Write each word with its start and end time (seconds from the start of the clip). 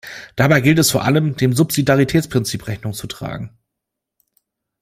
Dabei 0.35 0.61
gilt 0.61 0.79
es 0.79 0.89
vor 0.89 1.03
allem, 1.03 1.35
dem 1.35 1.53
Subsidiaritätsprinzip 1.55 2.65
Rechnung 2.67 2.91
zu 2.93 3.05
tragen. 3.05 3.55